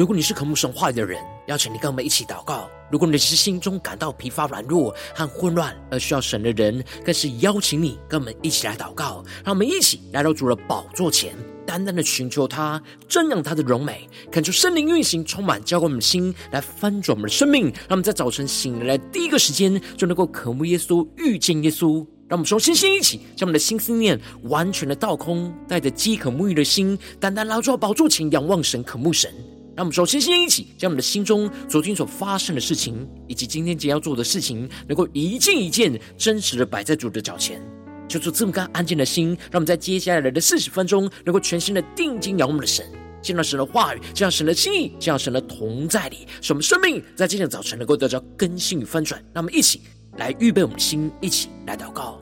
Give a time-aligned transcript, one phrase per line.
[0.00, 9.22] 如果你是渴慕神话语的人，邀请你跟我们一起祷告；如果你是心中感到疲乏、软弱和混乱而需要神的人，更是邀请你跟我们一起来祷告。
[9.44, 17.66] 让我们一起来到主的宝座前，单单的寻求他，瞻仰他的荣美，恳求圣灵运行，充满浇灌我们的心，来翻转我们的生命。
[17.66, 21.96] 让我们在早晨醒来的第一个时间，就能够渴慕耶稣、遇见耶稣。
[22.26, 29.30] 让我们从星星一起，将我们的心思念完全的倒空，带着饥渴沐浴的心，单单来到宝座前，仰望神、渴慕神。
[29.76, 37.62] 让我们首先先一起，将我们的心中昨天所发生的事情，以及今天将要做的事情，能够一件一件真实的摆在主的脚前，
[38.08, 42.84] 求主这么干安静的心，让我们在接下来的四十分钟，能够全心的定睛仰望我们的神，
[43.22, 49.22] 见到神的话语，见到神的心意，见到神的同在里，使我们生命在今天早晨能够得到更新与翻转。
[49.32, 49.80] 让我们一起。
[50.18, 52.20] 来预备我们的心，一起来祷告。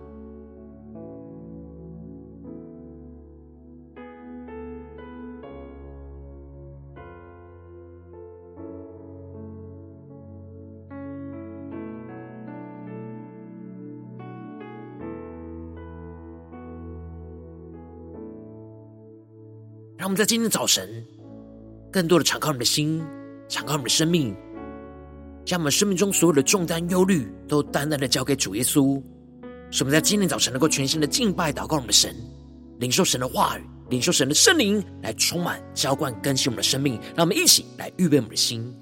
[19.98, 21.04] 让我们在今天早晨，
[21.90, 23.04] 更多的敞开我们的心，
[23.48, 24.32] 敞开我们的生命。
[25.44, 29.02] 将我们生命中所有的重担、忧虑，都单单的交给主耶稣，
[29.72, 32.14] 使我们在今天早晨能够全新的敬拜、祷告我们的神，
[32.78, 36.94] 领受神的话语，领受神的圣灵来充满、浇灌、更新我们的生命。
[37.16, 38.72] 让我们一起来预备我们的心。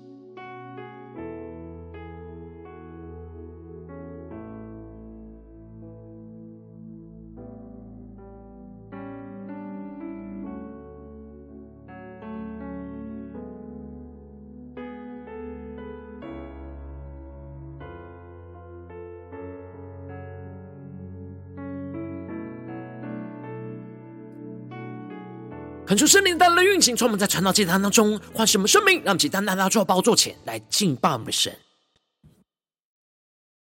[25.87, 31.57] 恳求圣灵带来的运行，从我们在传道祭坛当中唤醒我们生命，让我们起单单来到宝座前来敬拜我们的神。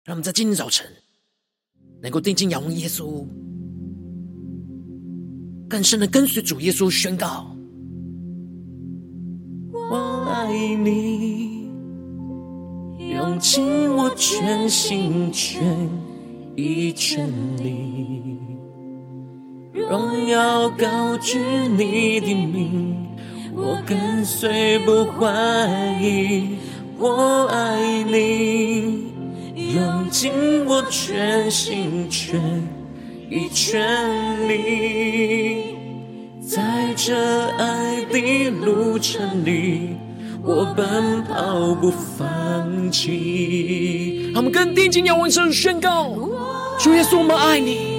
[0.05, 0.87] 让我们在今天早晨
[2.01, 3.27] 能够定睛仰望耶稣，
[5.69, 7.55] 更深的跟随主耶稣宣告：
[9.71, 11.69] 我爱你，
[13.11, 15.61] 用尽我全心全
[16.55, 17.27] 意全
[17.57, 18.48] 力。
[19.87, 23.07] 荣耀高举你的名，
[23.55, 25.25] 我跟随不怀
[26.01, 26.57] 疑。
[26.97, 29.05] 我爱你，
[29.73, 30.31] 用尽
[30.65, 32.37] 我全心全
[33.29, 35.75] 意全力，
[36.41, 37.15] 在这
[37.57, 39.95] 爱的路程里，
[40.43, 44.31] 我奔跑不放弃。
[44.35, 46.13] 他们跟定睛仰望神宣告：
[46.77, 47.98] 主耶稣，我们爱你。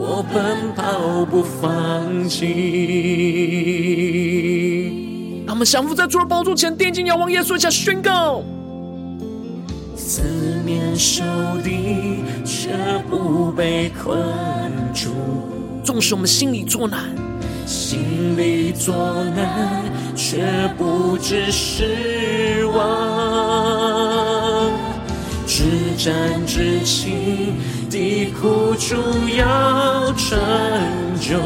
[0.00, 2.44] 我奔跑不放弃。
[5.44, 8.44] 让我们降服在主的宝座前，定睛仰望耶稣，一下宣告：
[9.96, 10.22] 四
[10.64, 11.24] 面受
[11.64, 12.70] 敌，却
[13.10, 14.16] 不被困
[14.94, 15.10] 住；
[15.82, 17.00] 纵使我们心里作难，
[17.66, 18.94] 心里作
[19.34, 19.82] 难，
[20.14, 20.46] 却
[20.78, 24.37] 不致失望。
[25.58, 25.64] 至
[25.96, 26.14] 战
[26.46, 27.56] 至轻
[27.90, 28.94] 的苦主
[29.36, 30.38] 要成
[31.20, 31.36] 就，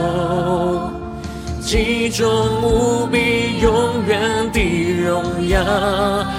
[1.62, 2.30] 极重
[2.62, 4.60] 无比永远的
[5.02, 5.64] 荣耀。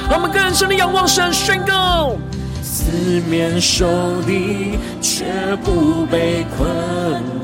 [0.07, 2.15] 让我们更深的仰望神，宣告：
[2.73, 2.91] 四
[3.29, 3.85] 面受
[4.23, 5.25] 敌，却
[5.63, 6.65] 不被困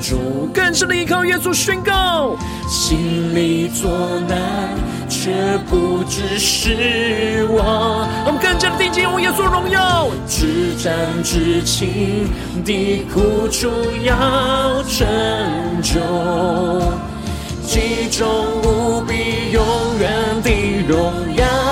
[0.02, 0.18] 住；
[0.52, 2.36] 更深的依靠耶稣，宣告：
[2.68, 3.92] 心里作
[4.28, 4.70] 难。
[5.10, 8.08] 却不致失望。
[8.26, 12.28] 我们更加的定睛仰耶稣荣耀，至战至亲
[12.64, 13.70] 的苦楚
[14.04, 15.06] 要成
[15.82, 16.00] 就，
[17.66, 18.28] 极重
[18.64, 19.64] 无比永
[20.00, 20.52] 远的
[20.88, 21.69] 荣耀。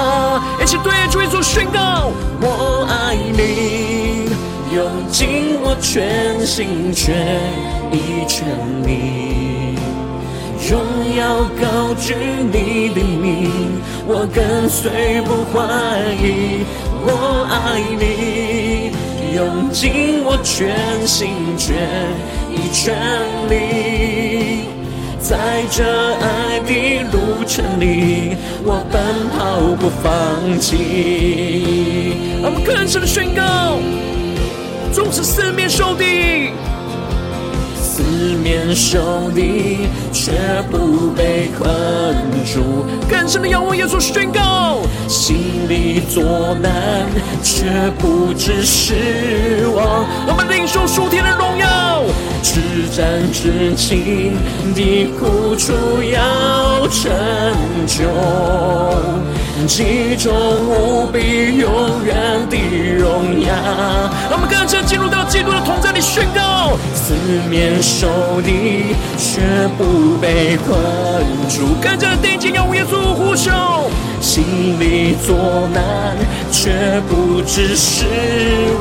[0.68, 2.12] 一起对主耶稣宣告：
[2.42, 4.28] 我爱你，
[4.76, 7.16] 用尽我全心全
[7.90, 8.46] 意全
[8.86, 9.78] 力。
[10.70, 10.78] 荣
[11.16, 12.14] 耀高举
[12.52, 15.64] 你的名，我跟随不怀
[16.22, 16.66] 疑。
[17.06, 18.92] 我爱你，
[19.38, 20.76] 用尽我全
[21.08, 21.78] 心全
[22.52, 22.94] 意全
[23.48, 24.68] 力，
[25.18, 25.86] 在这
[26.16, 32.14] 爱的路全力，我奔跑不放弃。
[32.44, 33.80] 我们更深的宣告，
[34.94, 36.52] 纵使四面受敌。
[37.82, 38.04] 四
[38.44, 40.32] 面受敌，却
[40.70, 41.68] 不被困
[42.46, 42.86] 住。
[43.10, 46.72] 更深的仰望耶稣宣告，心里作难，
[47.42, 47.66] 却
[47.98, 50.06] 不知失望。
[50.28, 52.04] 我们领受属天的荣耀，
[52.44, 52.60] 至
[52.96, 54.36] 战至轻
[54.76, 55.74] 的苦楚
[56.04, 57.12] 要成
[57.88, 58.04] 就。
[59.68, 60.32] 其中
[60.66, 62.16] 无比永远
[62.50, 62.56] 的
[62.98, 63.52] 荣耀，
[64.32, 66.42] 我们更加进入到基督的同在里宣告：
[66.94, 67.14] 四
[67.50, 69.42] 面受敌，却
[69.78, 70.78] 不被困
[71.50, 73.52] 住；跟着定睛仰望耶稣呼求，
[74.20, 76.16] 心里作难，
[76.52, 78.06] 却不致失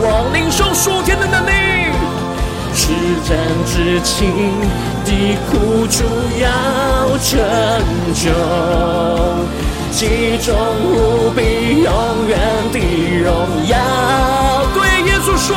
[0.03, 0.33] 望。
[0.33, 1.51] 领受属天的能力，
[2.75, 2.93] 至
[3.29, 3.37] 暂
[3.67, 4.31] 至情
[5.05, 6.05] 的苦楚
[6.41, 7.39] 要成
[8.15, 8.31] 就。
[9.93, 10.55] 其中
[10.85, 12.39] 无比永远
[12.71, 12.79] 的
[13.25, 13.33] 荣
[13.67, 13.79] 耀，
[14.75, 15.57] 对耶稣说：“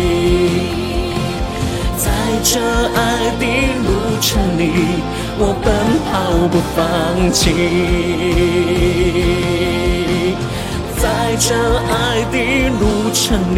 [2.51, 2.99] 在这爱
[3.39, 3.45] 的
[3.87, 4.61] 路程里，
[5.39, 5.71] 我奔
[6.11, 6.11] 跑
[6.49, 7.39] 不放弃。
[11.01, 11.07] 在
[11.39, 11.55] 这
[11.87, 12.35] 爱的
[12.77, 13.57] 路程里，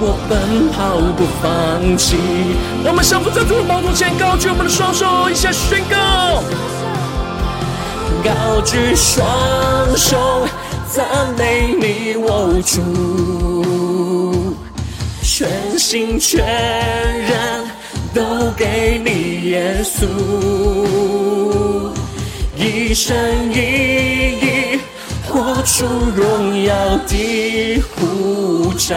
[0.00, 2.16] 我奔跑不放弃。
[2.84, 6.42] 我们相扶在主的宝座前，高举我们的双手，一起宣告。
[8.24, 10.48] 高举双手，
[10.90, 11.06] 赞
[11.38, 14.56] 美你，我主，
[15.22, 17.77] 全心全人
[18.18, 20.08] 都给你，耶稣，
[22.56, 23.16] 一生
[23.52, 23.60] 一
[24.40, 24.80] 意
[25.28, 25.86] 活出
[26.16, 26.74] 荣耀
[27.06, 28.96] 的呼召，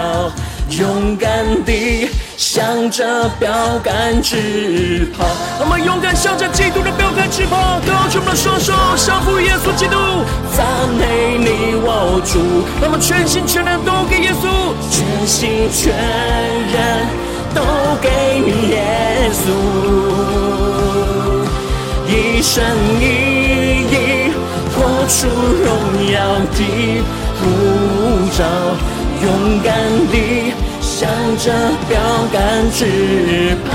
[0.72, 1.30] 勇敢
[1.64, 2.10] 地。
[2.36, 3.54] 向着标
[3.84, 5.24] 杆直跑，
[5.60, 7.80] 我们勇敢向着基督的标杆直跑。
[7.86, 9.96] 高举我们的双手，相扶耶稣基督，
[10.58, 10.66] 赞
[10.98, 12.40] 美你，我主。
[12.82, 15.94] 我们全心全人都给耶稣，全心全
[16.74, 17.06] 人
[17.54, 17.62] 都
[18.02, 18.08] 给
[18.46, 18.76] 你耶
[19.32, 19.46] 稣，
[22.08, 22.64] 一生
[23.00, 23.02] 一
[23.92, 23.96] 意
[24.74, 24.78] 活
[25.08, 25.18] 出
[25.64, 25.70] 荣
[26.12, 26.16] 耀
[26.52, 26.60] 的
[27.40, 27.42] 呼
[28.38, 28.40] 召，
[29.24, 29.26] 勇
[29.64, 29.70] 敢
[30.12, 30.16] 地。
[30.84, 31.46] 向着
[31.90, 31.98] 标
[32.32, 32.40] 杆
[32.72, 32.80] 直
[33.66, 33.72] 跑，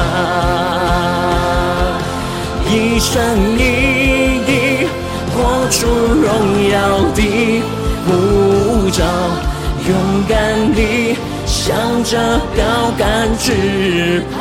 [2.70, 3.14] 一生
[3.58, 3.60] 一
[4.46, 4.86] 意
[5.32, 5.34] 活
[5.70, 6.26] 出荣
[6.70, 6.74] 耀
[7.14, 7.18] 的
[8.06, 8.08] 呼
[8.90, 9.02] 召，
[9.88, 9.90] 勇
[10.28, 10.34] 敢
[10.72, 11.05] 地
[11.66, 11.74] 向
[12.04, 12.16] 着
[12.54, 12.64] 标
[12.96, 14.38] 杆直跑，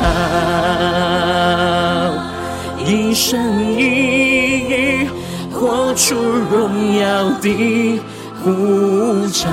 [2.84, 5.08] 一生一意
[5.50, 8.00] 活出荣耀的
[8.40, 9.48] 呼召，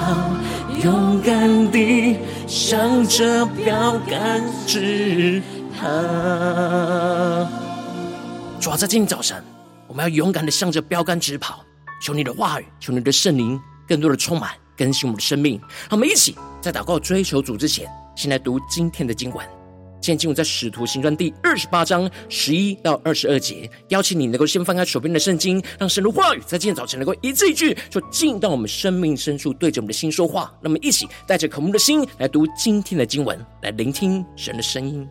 [0.84, 2.16] 勇敢地。
[2.46, 5.42] 向着标杆直
[5.76, 5.88] 跑。
[8.62, 9.44] 主啊，在今天早晨，
[9.88, 11.66] 我们要勇敢的向着标杆直跑。
[12.00, 15.60] 求你的话语，求你的圣灵，更多的充满更新我们的生命。
[15.90, 19.46] 让我们一起在祷告追求主之前，先来读今天的经文。
[20.00, 30.58] 今天经文在使徒行传第二十八章十一到二十二节，邀请你能够先翻开手边的圣经，让神的话语在今天早晨能够一字一句，就进到我们生命深处，对着我们的心说话。
[30.62, 35.06] 那么，一起带着渴慕的心来读今天的经文，来聆听神的声音。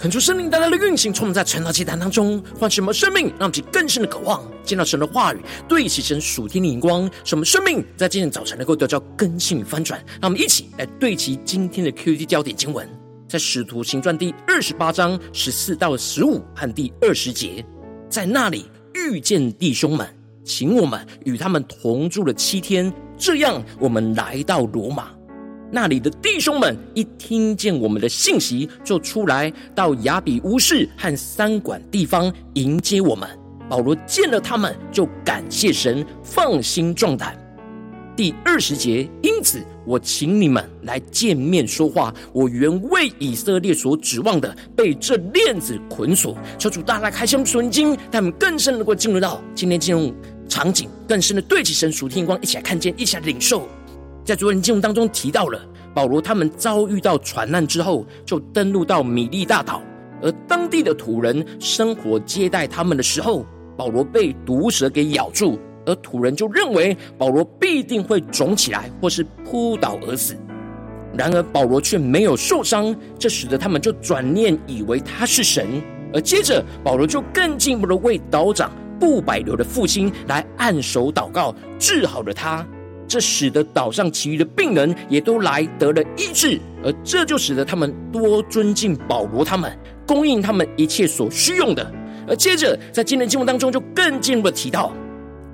[0.00, 10.02] 恳求圣灵带来的运行，充满在晨祷祭坛当中，唤醒什么生命，让我们更深的渴望见到神的话语，对齐神属天的眼光，什么生命在今天早晨能够得到更新与翻转。
[10.12, 12.88] 让我们一起来对齐今天的 QD 焦点经文，
[13.28, 17.62] 在使徒行传第二十八章十四到十五和第二十节，
[18.08, 20.08] 在那里遇见弟兄们，
[20.46, 25.10] 请我们与他们同住了七天，这样我们来到罗马。
[25.72, 33.28] 那里的弟兄们一听见我们的信息，就出来到雅比乌市和三馆地方迎接我们。
[33.68, 37.36] 保罗见了他们，就感谢神，放心壮胆。
[38.16, 42.12] 第二十节，因此我请你们来见面说话。
[42.32, 46.36] 我原为以色列所指望的，被这链子捆锁。
[46.58, 50.12] 求主大大开箱纯经，他们更深能够进入到今天进入
[50.48, 53.68] 场景，更深的对齐神属天光，一起来看见，一起来领受。
[54.30, 55.60] 在昨天经文当中提到了
[55.92, 59.82] 保罗他们遭遇到船难之后，就登陆到米利大岛，
[60.22, 63.44] 而当地的土人生活接待他们的时候，
[63.76, 70.36] 保罗被毒蛇给咬住，而土人就认为保罗必定会肿起来或是扑倒而死。
[71.12, 75.82] 然而保罗却没有受伤，这使得他们就转念以为他是神。
[76.14, 78.70] 而接着保罗就更进一步的为岛长
[79.00, 82.64] 布百流的父亲来按手祷告，治好了他。
[83.10, 89.76] 这使得岛上其余的病人也都来得了医治，而这就使得他们多尊敬保罗，他们
[90.06, 91.92] 供应他们一切所需用的。
[92.28, 94.92] 而接着在今天经文当中就更进一步提到，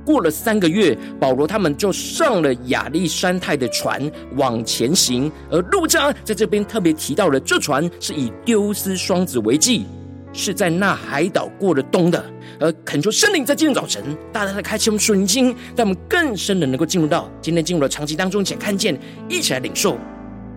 [0.04, 4.02] 过了三个月，保罗他们就上了亚历山泰的船
[4.36, 9.86] 往前行，而路加在这边特别提到了这船是以丢失双子为记。
[10.36, 12.24] 是在那海岛过了冬的，
[12.60, 18.96] 而恳求圣灵在今天早晨大大的开启我们属灵经，让我们更深的能够进入到今天进入的场景当中，且看见，
[19.28, 19.96] 一起来领受。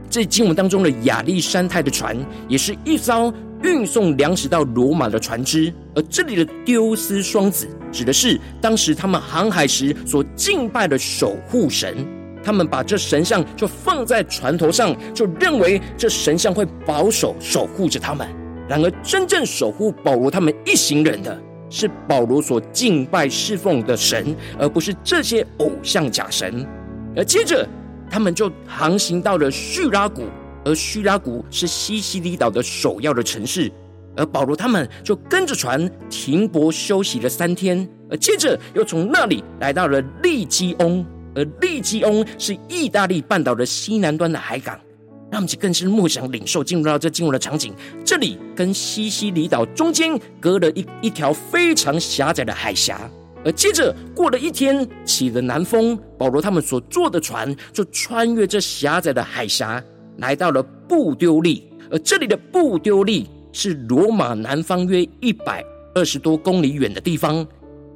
[0.09, 2.17] 这经文当中的亚历山泰的船，
[2.47, 3.33] 也是一艘
[3.63, 12.05] 运送粮食到罗马的船只，而这里的丢失双子，指的是当时他们航海时所敬拜的守护神，
[12.43, 18.27] 他们把这神像就放在船头上，就认为这神像会保守守护着他们。
[18.69, 21.35] 然而，真正守护保罗他们一行人的
[21.71, 26.63] 是保罗所敬拜侍奉的神，而不是这些偶像假神。
[27.15, 27.67] 而接着，
[28.11, 30.25] 他们就航行到了叙拉古，
[30.63, 33.71] 而叙拉古是西西里岛的首要的城市。
[34.15, 44.79] 而保罗他们就跟着船停泊休息了三天，而接着又从那里来到了利基翁，而利基翁是意大利半岛的西南端的海港。
[45.31, 47.73] 让我们更是梦想领受，进入到这进入的场景。
[48.03, 53.09] 这里跟西西里岛中间隔了一一条非常狭窄的海峡，
[53.45, 59.83] 而接着过了一天，起了南风，保罗他们所坐的船就穿越这狭窄的海峡，
[60.17, 61.69] 来到了布丢利。
[61.91, 65.63] 而这里的布丢利是罗马南方约一百
[65.95, 67.45] 二十多公里远的地方，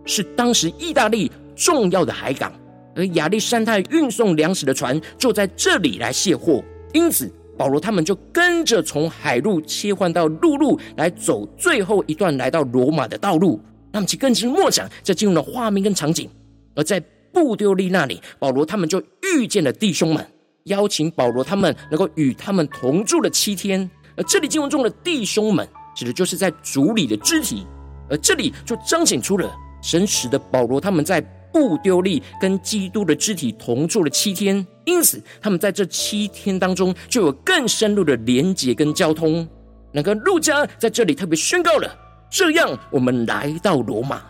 [0.06, 2.52] 是当时意大利重要的海港，
[2.96, 6.63] 而亚历山大运送粮食的船就在这里来卸货。
[6.94, 13.60] 因此，保罗他们就跟着从海路切换到陆路来走最后一段来到罗马的道路。
[13.92, 16.30] 那么，其更是默想这进入了画面跟场景。
[16.76, 17.00] 而在
[17.32, 20.26] 布丢利那里，保罗他们就遇见了弟兄们，
[20.66, 23.90] 邀请保罗他们能够与他们同住了七天。
[24.16, 27.66] 而这里经文中的弟兄们，指的就是在主里的肢体。
[28.10, 31.22] 而这里就彰显出了神使的保罗他们在。
[31.54, 39.48] 布丢利跟基督的肢体同住了七天，因此他们在这七天当中就有更深入的连接跟交通。
[39.92, 41.96] 那个路加在这里特别宣告了，
[42.30, 44.22] 这样我们来到罗马，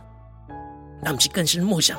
[1.02, 1.98] 让我们去更深默想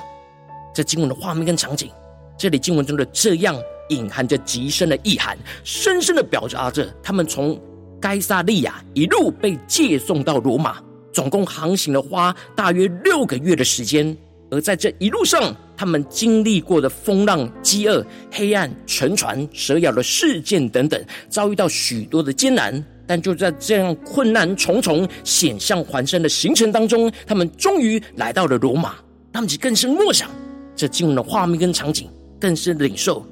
[0.75, 1.91] 这经文的画面跟场景。
[2.37, 3.57] 这里经文中的这样
[3.89, 7.59] 隐含着极深的意涵，深深的表达着他们从
[8.01, 10.77] 该撒利亚一路被借送到罗马，
[11.13, 14.15] 总共航行了花大约六个月的时间。
[14.51, 22.85] 而在这一路上，他们经历过的风浪、饥饿、黑暗、沉船、蛇咬的事件等等，遭遇到许多的艰难。
[23.07, 28.95] 但就在这样困难重重、险象环生的行程当中，他们终于来到了罗马。
[29.33, 30.31] 他们就更深默想
[30.77, 32.09] 这进入的画面跟场景，
[32.41, 33.27] 更是领受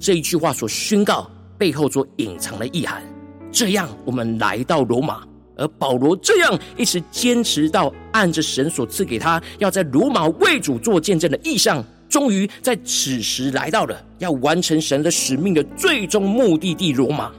[0.00, 3.02] 这一句话所宣告背后所隐藏的意涵。
[3.52, 5.22] 这样，我们来到罗马。
[5.56, 17.30] 而保罗这样一直坚持到按着神所赐给他要在罗马为主做见证的意向，终于在此时来到了要完成神的使命的最终目的地罗马。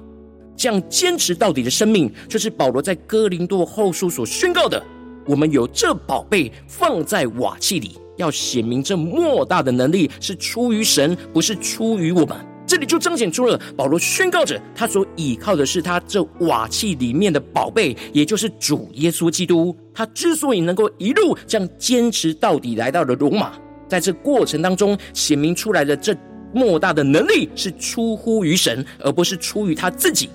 [0.56, 4.82] 这样坚持到底的生命，就是保罗在哥林多后书所宣告的：
[5.26, 12.38] 我们有这宝贝放在瓦器里，要显明这莫大的能力是出于神，不是出于我们。
[12.66, 19.76] 这里就彰显出了保罗宣告着，他所倚靠的是他这瓦器里面的宝贝，也就是主耶稣基督。
[19.94, 23.54] 他之所以能够一路这样坚持到底，来到了罗马，
[23.88, 26.16] 在这过程当中显明出来的这
[26.54, 30.30] 莫大的能力，是出乎于神，而不是出于他自己。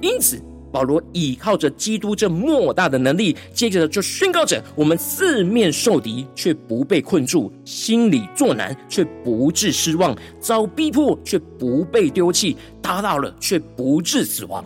[0.00, 0.40] 因此。
[0.76, 14.62] 保罗倚靠着基督这莫大的能力，接着就宣告着：我们四面受敌，却不被困住；心里作难，却不致失望；遭逼迫，却不被丢弃；打倒了，却不致死亡。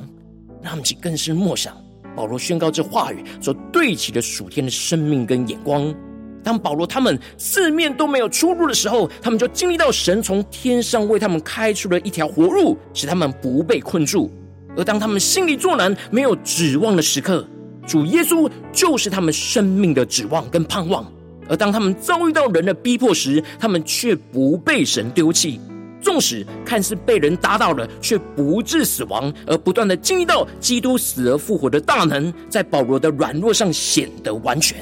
[0.61, 1.76] 让我们更深默想
[2.16, 5.94] 保罗宣告这话语所对齐的属天的生命跟眼光。
[6.42, 14.28] 当保罗他们四面都没有出路的时候，他们就经历到神从天上为他们开出了一条活路，使他们不被困住。
[14.76, 17.46] 而当他们心里作难、没有指望的时刻，
[17.87, 21.04] 主耶稣就是他们生命的指望跟盼望。
[21.48, 25.61] 而当他们遭遇到人的逼迫时，他们却不被神丢弃。
[26.00, 34.78] 纵使看似被人打倒了，却不致死亡，而不断的经历到基督死而复活的大能，在保罗的软弱上显得完全，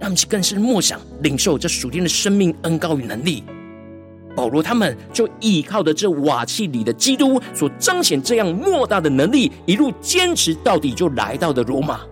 [0.00, 3.44] 让其更是默想领受这属天的生命恩膏与能力。
[4.38, 12.02] 保罗他们就依靠着这瓦器里的基督所彰显这样莫大的能力，一路坚持到底，就来到了罗马，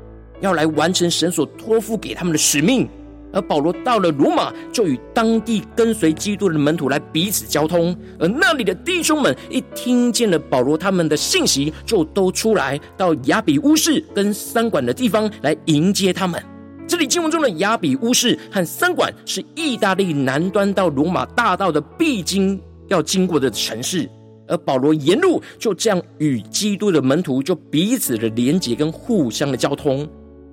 [0.40, 2.88] 要来完成神所托付给他们的使命。
[3.32, 7.96] 而保罗到了罗马，就与当地跟随基督的门徒来彼此交通。
[8.18, 16.42] 而那里的弟兄们一听见了保罗他们的信息，就都出来到亚比乌市跟三馆的地方来迎接他们。
[16.88, 24.09] 这里经文中的亚比乌市和三馆是意大利南端到罗马大道的必经要经过的城市，
[24.46, 29.99] 而保罗沿路就这样与基督的门徒就彼此的连接跟互相的交通，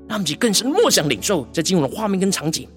[0.08, 2.67] 让他们更是默想领受这经文的画面跟场景。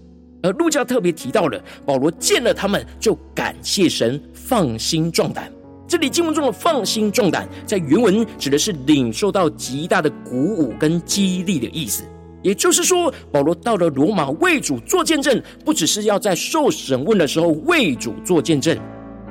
[0.43, 5.51] 而路加特别提到了保罗见了他们就感谢神，放心壮胆。
[5.89, 12.05] 这里经文中的放心壮胆，在原文指的是领受到极大的鼓舞跟激励的意思。
[12.47, 18.79] 也就是说，保罗到了罗马为主做见证，不只是要在受审问的时候为主做见证，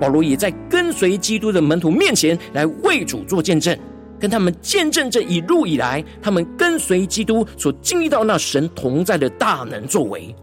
[0.01, 3.73] 保罗也在跟随基督的门徒面前来为主做见证，
[4.19, 10.35] 跟他们见证这一路以来他们跟随基督所经历到那神同在的大能作为。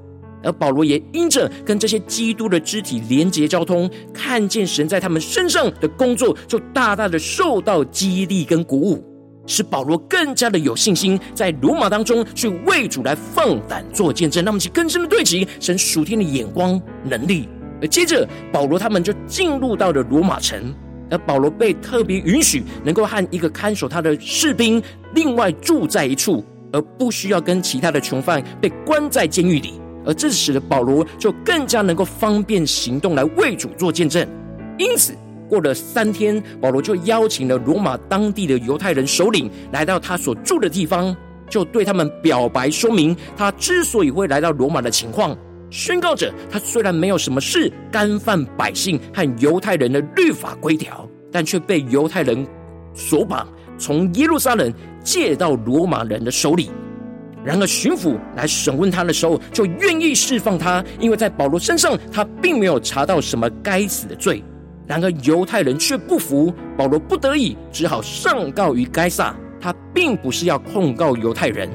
[0.42, 9.12] 而保罗也因着跟这些基督的肢体连结交通，看见神在他们身上的工作，就大大的受到激励跟鼓舞。
[9.46, 17.48] 使保罗更加的有信心，在罗马当中去为主来放胆做见证，那么其更深的对齐神属天的眼光能力。
[17.81, 20.72] 而接着保罗他们就进入到了罗马城，
[21.11, 24.81] 而保罗被特别允许能够和一个看守他的士兵
[25.14, 34.24] 另外住在一处，而不需要跟其他的囚犯被关在监狱里，而这使得保罗就更加能够方便行动来为主做见证。
[34.78, 35.12] 因此。
[35.53, 41.15] 过了三天，保罗就邀请了罗马当地的犹太人首领来到他所住的地方，
[41.47, 45.37] 就对他们表白说明他之所以会来到罗马的情况，
[45.69, 52.47] 宣告着他虽然没有什么事干犯百姓和犹太人的律法规条，但却被犹太人
[52.95, 54.73] 所绑，从耶路撒冷
[55.05, 56.71] 借到罗马人的手里。
[57.45, 64.43] 然而巡抚来审问他的时候，就愿意释放他，因为在保罗身上他并没有查到什么该死的罪。
[64.87, 69.35] 然而犹太人却不服，保罗不得已只好上告于该撒。
[69.61, 71.71] 他并不是要控告犹太人。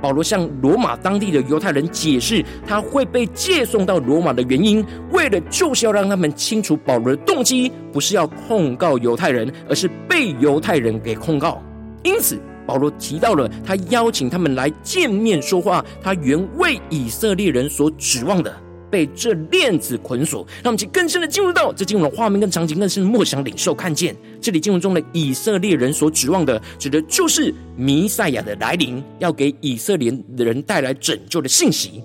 [0.00, 11.62] 保罗向罗马当地的犹太人解释，他会被借送到罗马的原因，为了就是要让他们清楚保罗的动机，不是要控告犹太人，而是被犹太人给控告。
[12.02, 18.52] 因此，保罗提到了他邀请他们来见面说话，他原为以色列人所指望的。
[18.90, 24.16] 被这链子捆锁，让我们更深的进入到这经文的画面跟场景，更深的默想领受看见。
[24.40, 32.02] 这里经文中的以色列人所指望的，指的就是弥赛亚的来临，要给以色列人带来拯救的信息。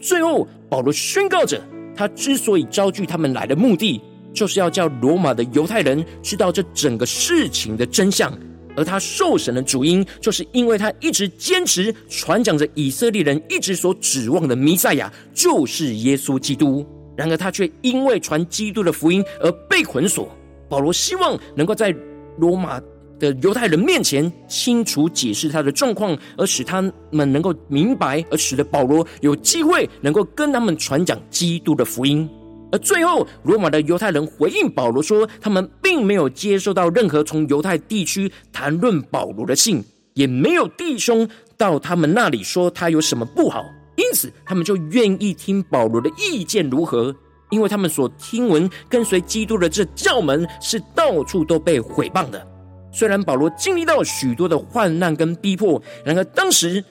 [0.00, 1.60] 最后，保罗宣告着，
[1.96, 4.00] 他之所以招聚他们来的目的，
[4.32, 8.32] 就是要叫罗马的犹太人知道这整个事情的真相。
[8.76, 16.86] 而他受审的主因，就是因为他一直坚持传讲着以色列人一直所指望的弥赛亚，就是耶稣基督。
[17.16, 20.28] 然而他却因为传基督的福音而被捆锁。
[20.68, 21.94] 保罗希望能够在
[22.38, 22.80] 罗马
[23.20, 26.82] 的犹太人面前清楚解释他的状况，而使他
[27.12, 32.28] 们能够明白，而使得保罗有机会能够跟他们传讲基督的福音。
[32.74, 39.80] 而最后，罗马的犹太人回应保罗说，他们并没有接受到任何从犹太地区谈论保罗的信，
[40.14, 47.14] 也没有弟兄到他们那里说他有什么不好，因此他们就愿意听保罗的意见如何。
[47.50, 52.44] 因为他们所听闻跟随基督的这教门是到处都被毁谤的。
[52.90, 56.84] 虽然保罗经历到许多的患难跟逼迫，然而当时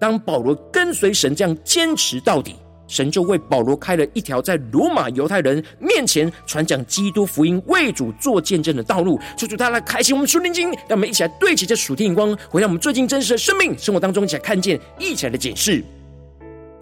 [0.00, 2.56] 当保罗跟随神这样坚持到底。
[2.86, 9.18] 神就为保罗开了一条在罗马犹太人面前传讲基督福音、为主做见证的道路。
[9.36, 15.82] 求主他来开启我们属灵经，让我们一起来对齐这属天眼光，回到我们最近真实的生命生活当中，一起来看见，一起来的解释。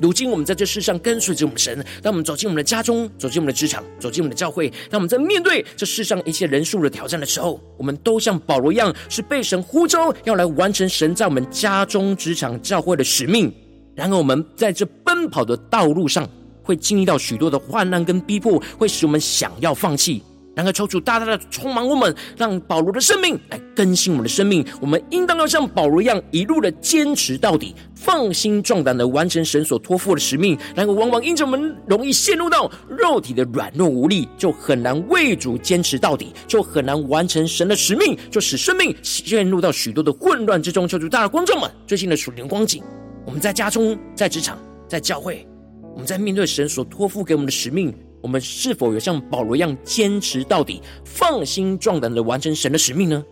[0.00, 13.54] 如今我们在这世上跟随着我们神，当我们走进我们的家中，走进我们的职场，走进我们的教会，当我们在面对这世上一切人数的挑战的时候，我们都像保罗一样，是被神呼召要来完成神在我们家中、职场、教会的使命。
[13.94, 16.28] 然而，我们在这奔跑的道路上，
[16.62, 20.22] 会经历到许多的患难跟逼迫，会使我们想要放弃。
[20.56, 24.64] 然而，求主大大的充满我们，让保罗的生命来更新我们的生命。
[24.80, 30.56] 我们应当要像保罗一样，一路的坚持到底，放心壮胆的完成神所托付的使命。
[30.74, 40.86] 然而，往往因着我们容易陷入到肉体的软弱无力，就很难为主坚持到底，就很难完成神的使命，就使生命陷入到许多的混乱之中。
[40.86, 42.80] 求主大大观众们，最近的属灵光景。
[43.26, 44.58] 我们在家中、在职场、
[44.88, 45.46] 在教会，
[45.92, 53.24] 我们在面对神所托付给我们的使命，我们是否有像保罗一样坚持到底、放心壮胆的完成神的使命呢？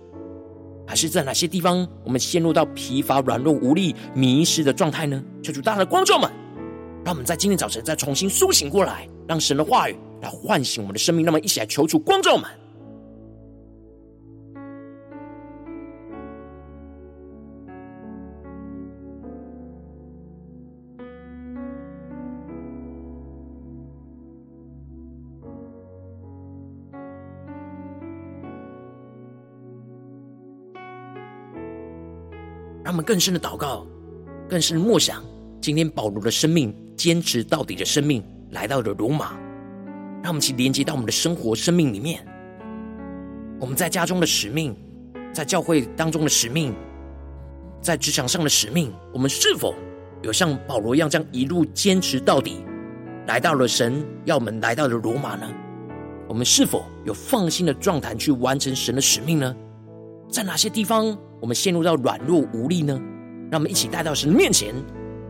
[0.86, 5.22] 还是在哪些地方我们陷入到疲乏、软弱、无力、迷失的状态呢？
[5.42, 6.30] 求主大的光照们，
[7.04, 11.24] 让我们在今天早晨再重新苏醒过来，让神的话语来唤醒我们的生命。
[11.24, 12.44] 那么，一起来求主光照们。
[32.92, 33.86] 他们更深的祷告，
[34.46, 35.24] 更深的默想。
[35.62, 39.32] 今天保罗的生命，坚持到底的生命，来到了罗马。
[40.22, 42.22] 让我们去连接到我们的生活、生命里面。
[43.58, 44.76] 我们在家中的使命，
[45.32, 46.74] 在教会当中的使命，
[47.80, 49.74] 在职场上的使命，我们是否
[50.20, 52.62] 有像保罗一样，这样一路坚持到底，
[53.26, 55.50] 来到了神要我们来到了罗马呢？
[56.28, 59.56] 我们是否有放心的状态去完成神的使命呢？
[60.32, 61.14] 在哪些地方？
[61.42, 62.98] 我们陷入到软弱无力呢？
[63.50, 64.72] 让我们一起带到神的面前，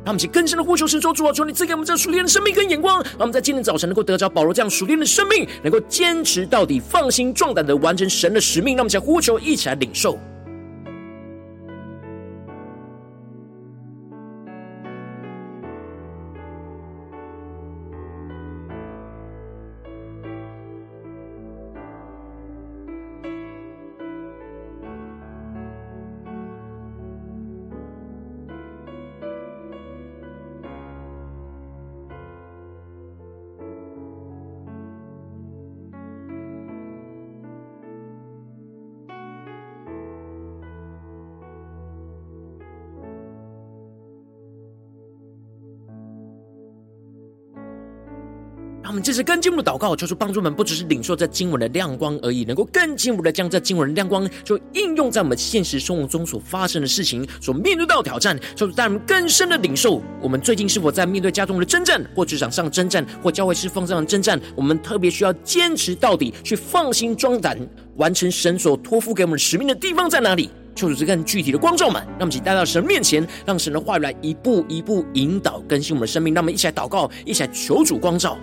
[0.05, 8.77] 让我们一起更深的呼求神说：主啊，求你赐给我们这属天的生命跟眼光，让我们在今天早晨能够得着保罗这样属天的生命，能够坚持到底，放心壮胆的完成神的使命。
[8.77, 10.17] 让我们一起呼求，一起来领受。
[49.03, 60.01] 这次更进一步的祷告，求主帮助我们，不只是领受这经文的亮光而已，能够更进一步的将这经文的亮光，就应用在我们现实生活中所发生的事情，所面对到的挑战，求主带我们更深的领受。
[60.21, 64.41] 我们最近是否在面对家中的征战，或职场上征战，或教会侍奉上的征战？
[64.55, 67.59] 我们特别需要坚持到底，去放心壮胆，
[67.97, 70.49] 完成神所托付给我们使命的地方在哪里？
[70.75, 76.33] 求主这更具体的光照们，让我们一起带到神面前，让神的话语来一步一步引导更新我们的生命。
[76.33, 78.39] 让我们一起来祷告，一起来求主光照。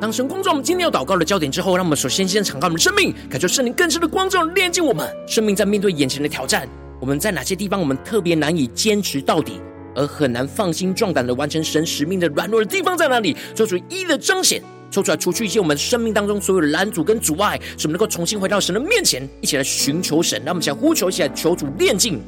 [0.00, 5.54] 当神光照我们今天要祷告的焦点之后，让我们首先先敞开我们的生命，感受圣灵更深的光照，炼净我们生命。
[5.54, 6.66] 在面对眼前的挑战，
[6.98, 9.60] 我们在哪些地方我们特别难以坚持到底，
[9.94, 13.36] 而很难放心壮胆的完成神使命的软弱的地方在哪里？
[13.54, 20.40] 做出一一的彰显，抽出来除去一些我们生命当中所有的拦阻跟阻碍，使我们能够重新回到神的面前，一起来寻求神。
[20.46, 22.18] 让我们想呼求，一起来求主炼净。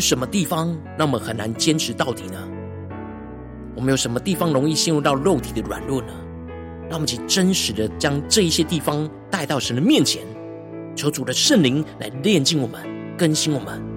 [0.00, 2.38] 是什么地方让我们很难坚持到底呢？
[3.74, 6.12] 我们有什么地方容易陷入到肉体的软弱呢？
[6.88, 10.22] 让我们去真实的将这一些地方带到神的面前，
[10.94, 12.80] 求主的圣灵来炼净我们，
[13.16, 13.87] 更新我们。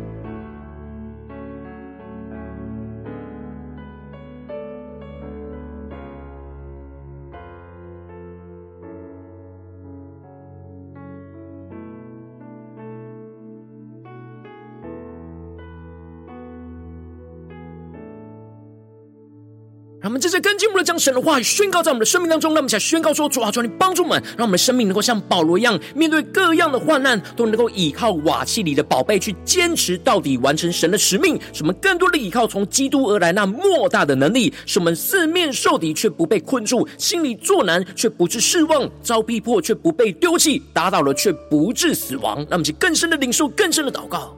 [20.01, 22.51] 让我们接着更进一步的将神的话宣告在我们的生命当中。
[22.51, 31.39] 让我们想宣告说：主啊，求你帮助我们，让我们的生命能够像保罗一样，面对各样的患难，都能够依靠瓦器里的宝贝去坚持到底，完成神的使命。
[31.53, 42.37] 使我们更多的依靠从基督而来那莫大的能力，使我们四面受敌却不被困住，心里作难却不致失望，遭逼迫却不被丢弃，打倒了却不致死亡。
[42.37, 44.35] 让我们去更深的领受，更深的祷告。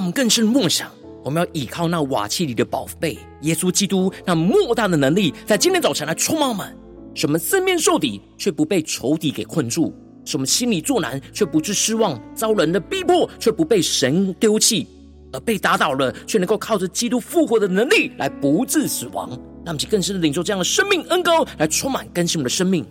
[0.00, 0.90] 我们更深默想，
[1.22, 6.74] 我们要依靠那瓦器里的宝贝耶稣基督，那莫大的能力，在今天早晨来充满我们，
[7.14, 9.92] 使我们四面受敌，却不被仇敌给困住；
[10.24, 14.86] 使我们心里作难，却不致失望；遭人的逼迫，却不被神丢弃；
[15.34, 19.28] 而被打倒了，却能够靠着基督复活的能力来不致死亡。
[19.66, 22.86] 让我们更深的领受这样的生命恩膏，来充满更新我们的生命。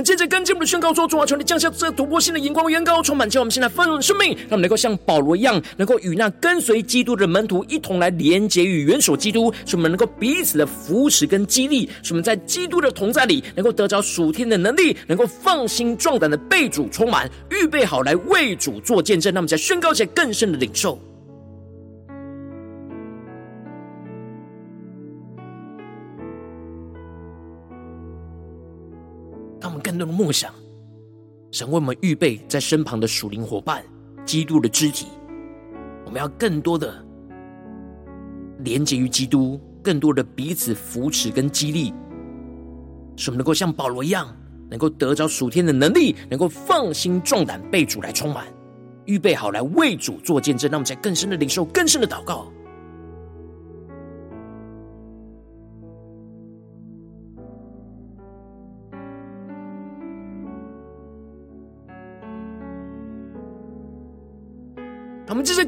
[0.00, 19.30] 们接着跟进我们的宣告说：主啊，求你降下这突破性的眼光、恩膏，充满叫我们现在丰盛的生命，让我们能够像保罗一样，能够与那跟随基督的门徒一同来连结与元首基督，使我们能够彼此的扶持跟激励，使我们在基督的同在里，能够得着属天的能力，能够放心壮胆的被主充满，预备好来为主做见证。
[19.34, 20.98] 让我们在宣告起来更深的领受。
[30.00, 30.50] 更多的梦想，
[31.50, 33.84] 神为我们预备在身旁的属灵伙伴，
[34.24, 35.08] 基督的肢体。
[36.06, 37.04] 我们要更多的
[38.60, 41.92] 连接于基督，更多的彼此扶持跟激励，
[43.14, 44.34] 使我们能够像保罗一样，
[44.70, 48.46] 能够得着属天的能力，能够放心壮胆被主来充满，
[49.04, 50.70] 预备好来为主做见证。
[50.70, 52.50] 让我们在更深的领受，更深的祷告。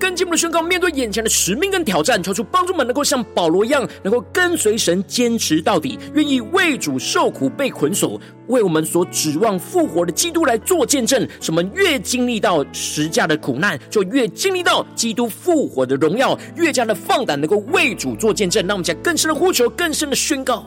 [0.03, 11.25] 更进我们的宣告，面对眼前的使命跟挑战，求主帮助们能够像保罗一样，能够跟随神坚持到底，愿意为主受苦被捆锁，为我们所指望复活的基督来做见证。
[11.41, 18.67] 什么越经历到十架的苦难，就越经历到基督复活的荣耀，越加的放胆能够为主做见证。
[18.67, 20.65] 让我们讲更深的呼求，更深的宣告。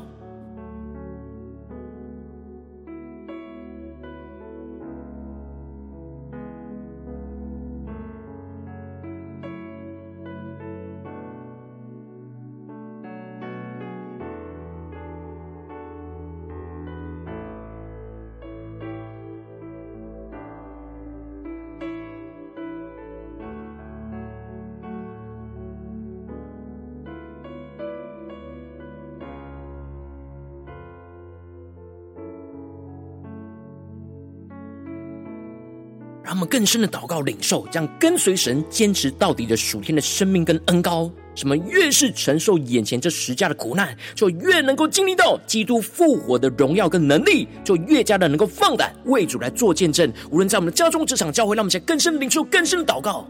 [36.46, 41.10] 更深的祷告领受，将跟随神坚持到底的属天的生命跟恩高。
[41.34, 50.10] 什么越是承受眼前这十架的苦难，就越能够经历到基督复活的荣耀跟能力，就越加的能够放胆为主来做见证。
[50.32, 53.28] 无论在我们的家中、职场、教会，让我们在更深领受、更深的祷告。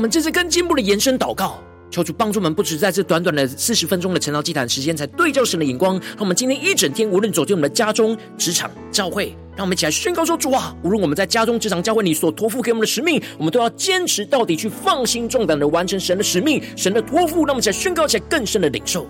[0.00, 6.00] 我们这次更进一步的延伸祷告，求主帮助我们，不止在这短短的四十分钟的晨祷祭坛时间，才对照神的眼光。
[6.12, 17.44] 让我们今天一整天，无论走进我们的家中、职场、教会，让我们一起来宣告说：主啊，无论我们在家中、职场、教会，你所托付给我们的使命，我们都要坚持到底，去放心壮胆的完成神的使命、神的托付。
[17.44, 19.06] 让我们一起来宣告起来更深的领受。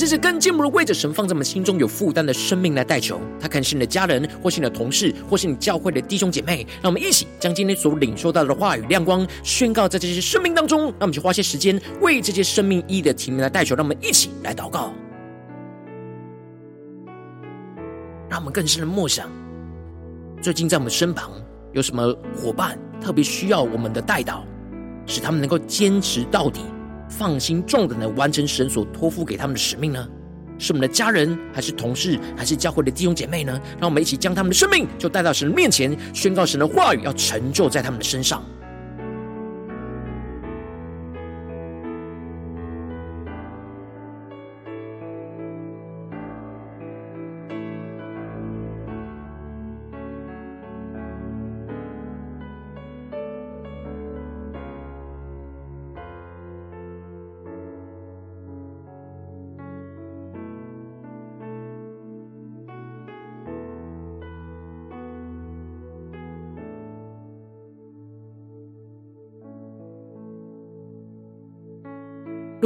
[0.00, 6.66] 这次更进一步的为着神放在我们心中有负担的生命来代求，他可能是你的家人，或是你的同事，或是你教会的弟兄姐妹。
[6.80, 10.84] 让我们一起将今天所领受到的话语亮光宣告在这些生命当中。
[10.84, 13.76] 让我们去花些时间为这些生命意义的提名来代求。
[13.76, 14.90] 让我们一起来祷告，
[18.30, 19.30] 让我们更深的默想，
[20.40, 21.30] 最近在我们身旁
[21.74, 24.40] 有什么伙伴特别需要我们的代祷，
[25.04, 26.62] 使他们能够坚持到底。
[27.10, 30.08] 放心壮胆的完成神所托付给他们的使命呢？
[30.58, 33.60] 是我们的家人，还是同事，还是教会的弟兄姐妹呢？
[33.78, 38.44] 让我们一起将他们的生命就带到神的面前，宣告神的话语要成就在他们的身上。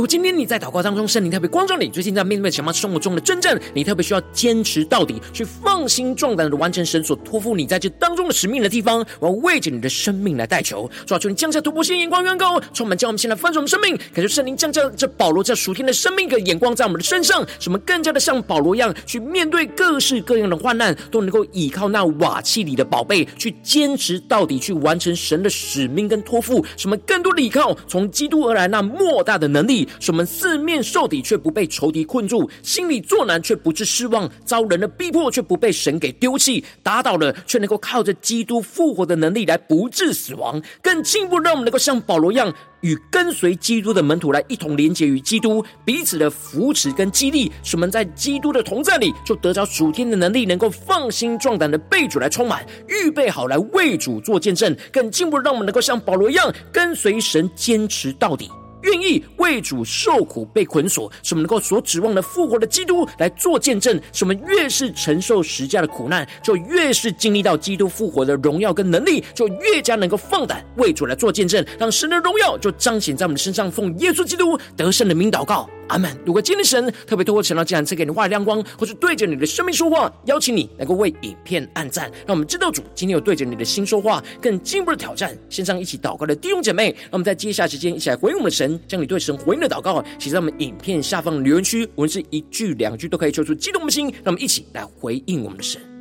[0.07, 29.89] 今天你在祷告当中，圣灵特别光照你，最近在面对什么生活中的真正，你特别需要坚持到底，去放心壮胆的完成神所托付你在这当中的使命的地方，我要为着你的生命来代求，抓住，你降下突破性眼光，远高，充满，将我们现在翻转我们生命，感谢圣灵降下这保罗这属天的生命的眼光在我们的身上，使我们更加的像保罗一样，去面对各式各样的患难，都能够依靠那瓦器里的宝贝，去坚持到底，去完成神的使命跟托付，使我们更多的依靠从基督而来那莫大的能力。
[30.01, 58.51] 使我们四面受敌却不被仇敌困住，心里作难却不致失望，遭人的逼迫却不被神给丢弃，打倒了却能够靠着基督复活的能力来不致死亡，更进一步让我们能够像保罗一样，与跟随基督的门徒来一同连结于基督，彼此的扶持跟激励，使我们在基督的同在里就得着属天的能力，能够放心壮胆的被主来充满，预备好来为主做见证，更进一步让我们能够像保罗一样跟随神，坚持到底。
[58.85, 64.01] 愿意为主受苦被捆锁，使我们能够所指望的复活的基督来做见证。
[64.13, 73.71] 使我们越是承受十架的苦难，就越是经历到基督复活的荣耀跟能力，就越加能够放胆为主来做见证，让神的荣耀就彰显在我们的身上。
[73.71, 75.69] 奉耶稣基督得胜的名祷告。
[75.89, 76.11] 阿门。
[76.25, 85.37] 如果今天神特别透过晨祷祭坛赐给你话语亮光，或是对着你的生命说话，邀请你能够为影片按赞，让我们知道主今天有对着你的心说话，更进一步的挑战。
[85.51, 95.94] 线上一起祷告的弟兄姐妹，让我们在接下时间一起来回应我们的神，将你对神回应的祷告写在我们影片下方的留言区，文字一句两句都可以说出激动的心，让我们一起来回应我们的神。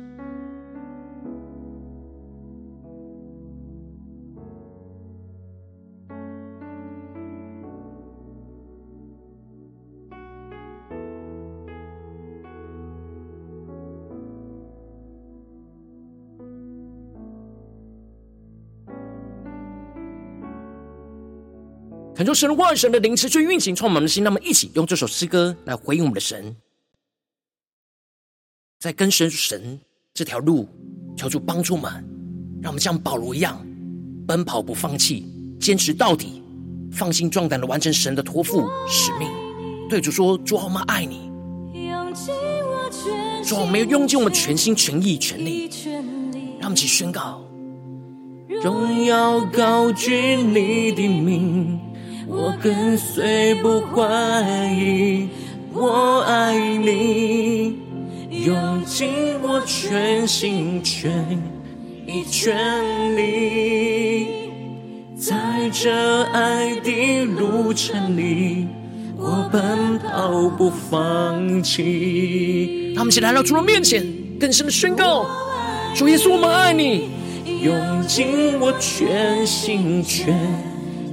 [22.14, 24.22] 恳求神的万神的灵持续运行，充满的心。
[24.22, 26.54] 那么，一起用这首诗歌来回应我们的神，
[28.78, 29.80] 在跟随神
[30.12, 30.68] 这条路，
[31.16, 31.92] 求主帮助我们，
[32.62, 33.60] 让我们像保罗一样
[34.28, 35.26] 奔跑不放弃，
[35.58, 36.40] 坚持到底，
[36.92, 39.28] 放心壮胆的完成神的托付使命。
[39.88, 41.30] 对主说：“主啊，我们爱你。”
[43.44, 45.68] 主，我们要用尽我们全心全意全力，
[46.60, 47.44] 让我们一起宣告：
[48.62, 51.80] 荣耀高举你的名。
[52.26, 54.02] 我跟随不怀
[54.72, 55.28] 疑，
[55.72, 57.76] 我爱你，
[58.30, 59.08] 用尽
[59.42, 61.12] 我全心全
[62.06, 64.50] 意全力，
[65.16, 65.34] 在
[65.72, 68.68] 这爱的路程里，
[69.16, 72.94] 我奔跑不放弃。
[72.96, 74.02] 他们一起来到主的面前，
[74.40, 75.26] 更深的宣告：
[75.94, 77.10] 主耶稣，我们爱你，
[77.62, 80.34] 用尽我全心全。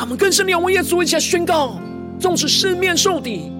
[0.00, 1.78] 他们更深的仰望耶稣，一起来宣告：
[2.18, 3.52] 纵使四面受敌。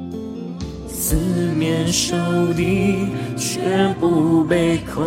[0.89, 2.17] 四面受
[2.55, 3.61] 敌，却
[4.01, 5.05] 不被困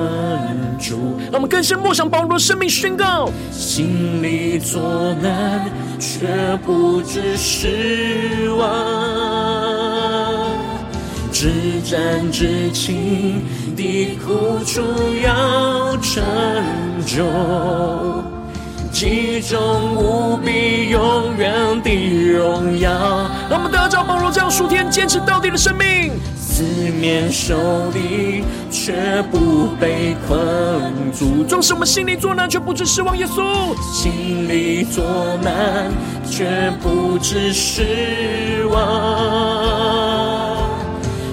[0.79, 1.17] 住。
[1.31, 4.79] 让我们更深默想保罗的生命宣告：心里作
[5.23, 6.27] 难，却
[6.63, 8.69] 不知失望。
[11.31, 11.49] 至
[11.83, 13.41] 战至情
[13.75, 14.83] 的苦楚
[15.23, 16.23] 要成
[17.07, 17.23] 就。
[18.93, 21.91] 其中无比永远的
[22.31, 22.91] 荣耀。
[23.49, 26.11] 让我们得着保罗这样属天坚持到底的生命。
[26.37, 26.63] 四
[27.01, 28.93] 面受敌，却
[29.31, 31.43] 不被困住。
[31.43, 33.17] 纵使我们心里作难，却不知失望。
[33.17, 33.41] 耶稣，
[33.91, 35.03] 心里作
[35.41, 35.91] 难，
[36.29, 40.55] 却不知失望。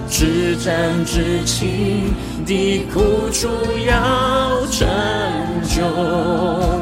[0.08, 2.14] 至暂至轻
[2.46, 3.48] 的苦楚
[3.86, 4.88] 要成
[5.68, 6.79] 就。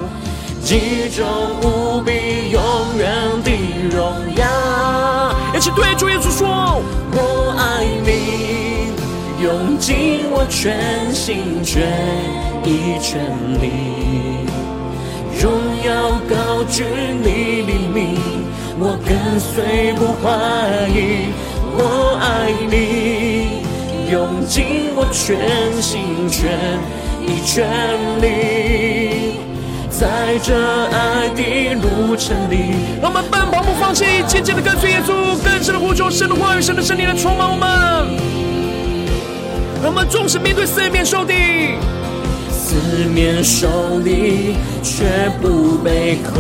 [0.69, 1.25] 其中
[1.63, 2.61] 无比永
[2.99, 3.11] 远
[3.43, 3.51] 的
[3.89, 4.45] 荣耀，
[5.57, 8.93] 一起对主耶稣说：我爱你，
[9.43, 11.81] 用尽我全心全
[12.67, 13.19] 意全
[13.63, 14.45] 力，
[15.41, 15.51] 荣
[15.87, 16.85] 耀高举
[17.25, 18.19] 你的名，
[18.79, 20.29] 我跟随不怀
[20.91, 21.33] 疑。
[21.79, 23.63] 我爱你，
[24.13, 26.53] 用尽我全心全
[27.27, 27.57] 意全
[28.21, 29.39] 力。
[29.99, 30.55] 在这
[30.93, 32.71] 爱的路程里，
[33.03, 37.69] 让我们奔跑不放弃，紧紧的跟随耶稣，更深的呼求神的话语，神的圣灵来充满我们。
[39.83, 41.35] 让我们纵使面对四面受敌，
[42.49, 42.77] 四
[43.13, 46.37] 面受敌却不被困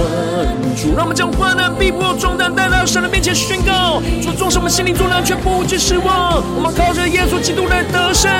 [0.77, 0.95] 住。
[0.95, 6.41] 让我们将患难、逼迫、重担带到神的面前宣告：说纵使我们心里作难，却不致失望。
[6.55, 8.31] 我们靠着耶稣基督来得胜。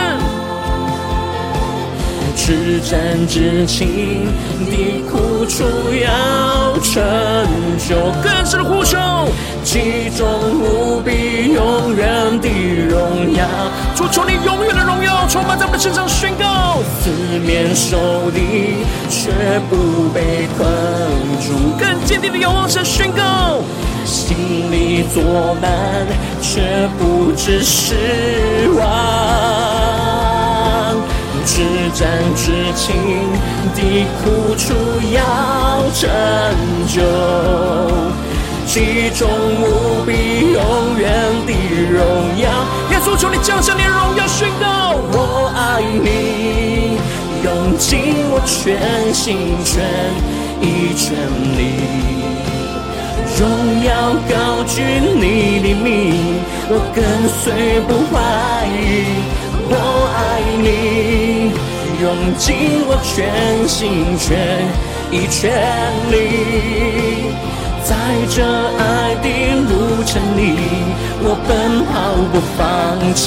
[2.49, 4.25] 至暂至轻
[4.71, 5.65] 的苦楚
[6.01, 7.05] 要成
[7.77, 8.97] 就，更深的呼求，
[9.63, 10.27] 其中
[10.59, 12.49] 无比永远的
[12.89, 13.45] 荣耀。
[13.95, 18.79] 主求你永远的荣耀充满在我们身上，宣告四面受敌
[19.11, 19.31] 却
[19.69, 20.67] 不被困
[21.45, 23.61] 住，更坚定的仰望神，宣告
[24.07, 26.07] 心里作难
[26.41, 29.68] 却不致失望。
[31.51, 32.95] 至战至情
[33.75, 33.81] 的
[34.23, 34.75] 苦楚
[35.13, 35.19] 要
[35.95, 36.09] 成
[36.87, 37.01] 就，
[38.67, 39.27] 其中
[39.59, 40.59] 无比永
[40.99, 41.09] 远
[41.47, 41.53] 的
[41.91, 41.99] 荣
[42.39, 42.45] 耀。
[42.91, 46.99] 耶稣求你降下你荣耀，宣告我爱你，
[47.43, 47.89] 用尽
[48.31, 49.83] 我全心全
[50.61, 51.17] 意全
[51.57, 51.61] 力，
[53.41, 53.43] 荣
[53.83, 53.89] 耀
[54.29, 54.83] 高举
[55.17, 55.87] 你的名，
[56.69, 56.97] 我跟
[57.41, 58.15] 随不怀
[58.67, 58.79] 疑。
[59.71, 59.75] 我
[60.17, 60.17] 爱
[60.65, 60.67] 你，
[62.01, 64.29] 用尽我全心全
[65.11, 65.51] 意全
[66.13, 67.35] 力，
[67.83, 67.91] 在
[68.31, 68.37] 这
[68.79, 69.27] 爱的
[69.67, 70.41] 路程里，
[71.21, 72.59] 我奔跑不放
[73.15, 73.27] 弃。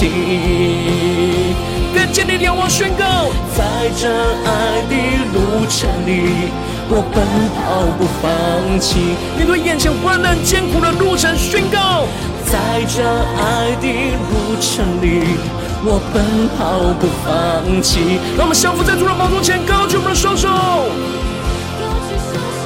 [1.93, 3.59] 更坚定的仰望宣告，在
[3.99, 4.07] 这
[4.45, 4.95] 爱的
[5.33, 6.47] 路程里，
[6.93, 7.23] 我奔
[7.55, 9.15] 跑不放弃。
[9.37, 12.05] 面对眼前患难艰苦的路程，宣告，
[12.45, 13.01] 在这
[13.39, 13.87] 爱的
[14.27, 15.39] 路程里。
[15.83, 16.21] 我奔
[16.57, 20.49] 跑不放弃，让我们相扶在主的宝座前，高举我们的双手，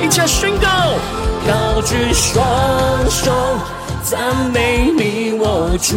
[0.03, 0.67] 一起来宣告，
[1.47, 2.43] 高举双
[3.09, 3.31] 手，
[4.03, 5.95] 赞美你我主，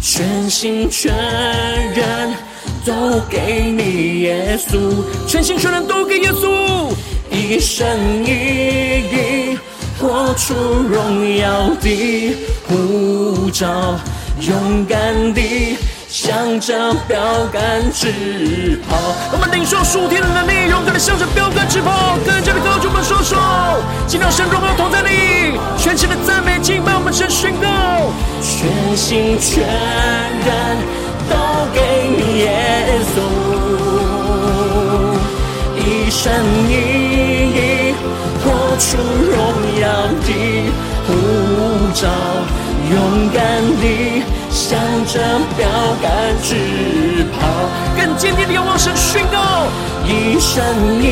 [0.00, 1.12] 全心全
[1.94, 2.34] 人
[2.84, 4.78] 都给你耶稣，
[5.26, 6.92] 全心全人都给耶稣，
[7.30, 7.86] 一生
[8.24, 9.58] 一意
[9.98, 13.96] 活出荣耀的呼召。
[14.40, 15.76] 勇敢地
[16.08, 17.20] 向着标
[17.52, 18.96] 杆直跑，
[19.32, 23.36] 我们领受属天的能力，勇敢地向着标杆直跑，更加的高举我们双手，
[24.06, 27.68] 尽量神荣耀同在你，全心的赞美敬拜我们神宣告，
[28.40, 29.60] 全心全
[30.40, 30.78] 人
[31.30, 31.34] 都
[31.72, 31.78] 给
[32.18, 32.44] 你耶
[33.14, 33.16] 稣，
[35.78, 36.22] 一生
[36.68, 36.70] 一
[37.54, 37.58] 意
[38.42, 38.44] 活
[38.78, 38.88] 出
[39.30, 39.38] 荣
[39.80, 39.84] 耀
[40.26, 40.28] 的
[41.06, 41.08] 呼
[41.94, 42.02] 召。
[42.90, 42.94] 勇
[43.32, 43.38] 敢
[43.80, 43.84] 地
[44.50, 44.76] 向
[45.06, 45.14] 着
[45.56, 45.60] 标
[46.02, 46.08] 杆
[46.42, 46.48] 直
[47.32, 47.38] 跑，
[47.96, 49.38] 更坚定地仰望神宣告，
[50.04, 50.58] 一生
[51.00, 51.04] 一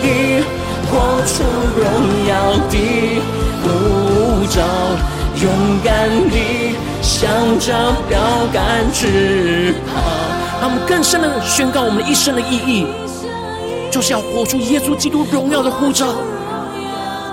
[0.00, 0.44] 意
[0.88, 0.90] 活
[1.26, 1.42] 出
[1.76, 1.84] 荣
[2.28, 2.32] 耀
[2.70, 2.74] 的
[3.64, 4.62] 呼召。
[5.42, 5.44] 勇
[5.82, 5.90] 敢
[6.30, 6.36] 地
[7.22, 7.72] 向着
[8.08, 8.18] 标
[8.52, 10.02] 杆直跑，
[10.60, 12.84] 让我们更深的宣告我们一生的意义，
[13.92, 16.16] 就是要活出耶稣基督荣耀的呼召，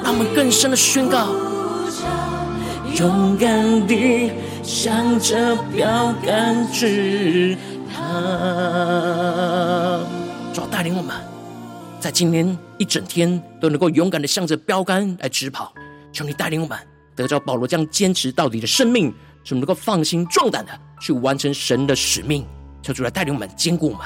[0.04, 1.30] 让我们更深的宣告，
[3.00, 4.32] 勇敢地
[4.62, 7.58] 向着标杆直
[7.92, 8.04] 跑。
[10.54, 11.16] 主带领我们，
[12.00, 15.74] 在今天一整天都能够勇敢地向着标杆来直跑。
[16.14, 16.78] 求你带领我们，
[17.16, 19.12] 得着保罗这样坚持到底的生命，
[19.50, 22.46] 怎么能够放心壮胆的去完成神的使命。
[22.84, 24.06] 求主来带领我们，坚固我们。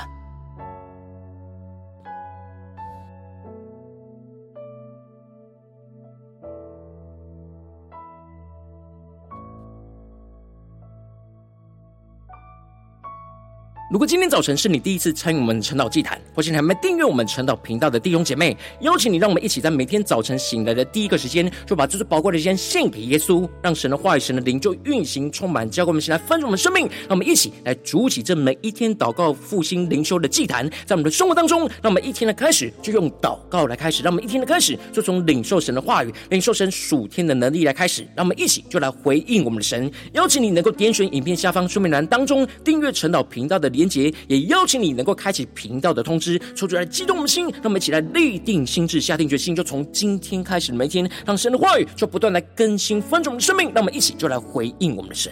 [13.93, 26.87] 如果今天早晨是你第一次参与我们晨祷祭坛，或是你还没订阅我们晨祷频道的弟兄姐妹，邀请你，让我们一起在每天早晨醒来的第一个时间，就把这最宝贵的时间献给耶稣，让神的话语、神的灵就运行充满，教给我们，先来翻转我们生命。
[27.01, 39.91] 让我们一起来筑起这每一天祷告复兴灵修的祭坛，在我们的生活当中，让我们一天的开始就用祷告来开始，让我们一天的开始就从领受神的话语、领受神属天的能力来开始，让我们一起就来回应我们的神。
[40.13, 55.31] 邀请你能够点选影片下方说明栏当中订阅晨祷频道的连结，也邀请你能够开启频道的通知，抽出来激动我们的心，让我们一起来立定心智，下定决心，就从今天开始每天，让神的话语就不断来更新翻转我们的生命，让我们一起就来回应我们的神。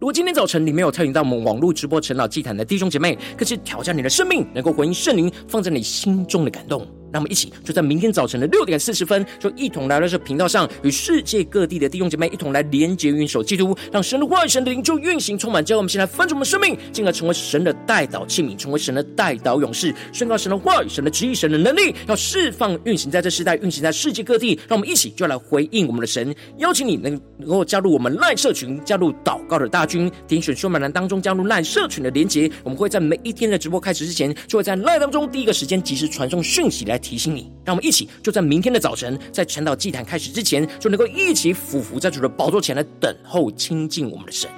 [0.00, 6.86] 如果今天早晨你没有参与到我们网络直播陈老祭坛的弟兄姐妹，可是挑战你的生命，能够回应圣灵放在你心中的感动。
[7.12, 15.64] 让我们一起就在明天早晨的六点四十分，就一同来到这频道上，与世界各地的弟兄姐妹一同来连接、运手基督，让神的话语、神的灵就运行充满。
[15.64, 24.58] 叫我们先来翻转我们生命，进而成为神的代祷器皿，成为神的代祷勇士，宣告神的话语、神的旨意、神的能力，要释放、运行在这世代，运行在世界各地。
[24.66, 26.34] 让我们一起就来回应我们的神。
[26.58, 32.50] 邀请你能能够加入我们赖社群，加入祷告的大军，点选说满栏当中加入赖社群的连接。
[32.64, 37.50] 我们会在每一天的直播开始之前，就会在赖当中第一个时间及时传送讯息来提醒你。
[37.64, 44.50] 让我们一起，就在明天的早晨，在晨祷祭坛开始之前，就能够一起俯伏在主的宝座前来等候亲近我们的神。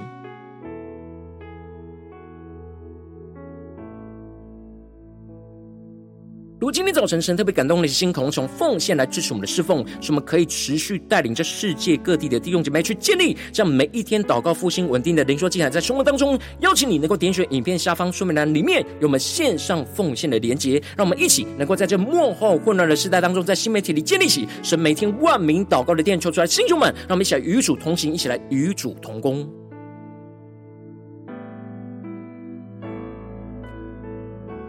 [6.61, 29.51] 如今天早晨神特别感动的心，渴望从奉献来支持我们的侍奉，使我们可以持续带领着世界各地的弟兄姐妹去建立这样每一天祷告复兴稳定的灵修祭坛，在生活当中，邀请你能够点选影片下方说明栏里面有我们线上奉献的连结，让我们一起能够在这末后混乱的时代当中，在新媒体里建立起神每天万名祷告的殿，求出来，弟兄们，让我们一起来与主同行，一起来与主同工。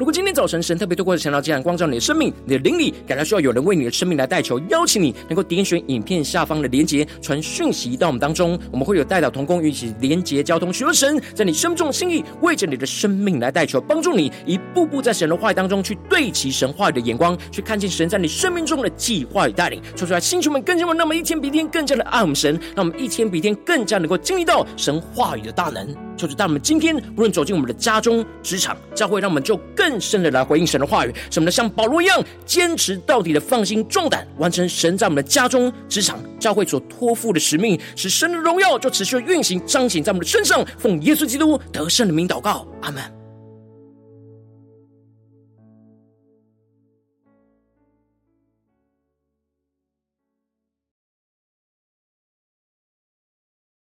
[0.02, 19.80] 如果今天早晨神特别透过晨祷祭坛光照你的生命，你的灵里感到需要有人为你的生命来代求，邀请你能够点选影片下方的连结，传讯息到我们当中，我们会有代祷同工与一起连结交通，寻求神在你生命中的心意，为着你的生命来代求，帮助你一步步在神的话语当中去对齐神话语的眼光，去看见神在你生命中的计划与带领。
[19.95, 25.95] 说出来，星球们更加的，那么一天比一天更加的爱我们神，让我们一天比一天更加能够经历到神话语的大能。
[26.18, 40.66] 就是当我们今天无论走进我们的家中、职场、教会，让我们就更深的来回应神的话语，使我们的像保罗一样坚持到底的放心壮胆，完成神在我们的家中、职场、教会所托付的使命，使神的荣耀就持续运行彰显在我们的身上。
[40.78, 43.20] 奉耶稣基督得胜的名祷告，阿门。